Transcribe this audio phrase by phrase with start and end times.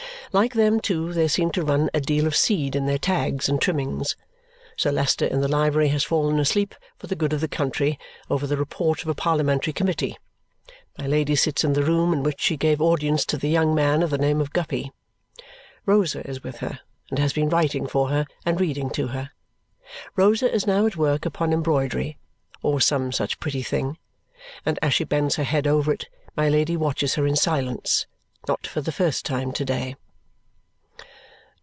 [0.33, 3.49] Like them, too, they seem to run to a deal of seed in their tags
[3.49, 4.15] and trimmings.
[4.77, 8.47] Sir Leicester, in the library, has fallen asleep for the good of the country over
[8.47, 10.17] the report of a Parliamentary committee.
[10.97, 14.01] My Lady sits in the room in which she gave audience to the young man
[14.01, 14.93] of the name of Guppy.
[15.85, 16.79] Rosa is with her
[17.09, 19.31] and has been writing for her and reading to her.
[20.15, 22.17] Rosa is now at work upon embroidery
[22.63, 23.97] or some such pretty thing,
[24.65, 26.07] and as she bends her head over it,
[26.37, 28.07] my Lady watches her in silence.
[28.47, 29.95] Not for the first time to day.